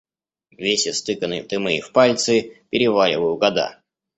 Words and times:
Весь 0.63 0.87
истыканный 0.91 1.43
в 1.43 1.47
дымы 1.47 1.77
и 1.77 1.79
в 1.81 1.91
пальцы, 1.91 2.63
переваливаю 2.71 3.37
года. 3.37 3.83